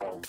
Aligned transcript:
Get 0.00 0.28